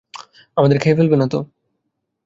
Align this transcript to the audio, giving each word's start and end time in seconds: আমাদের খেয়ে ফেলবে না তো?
আমাদের 0.57 0.77
খেয়ে 0.79 0.97
ফেলবে 0.97 1.15
না 1.17 1.27
তো? 1.27 1.39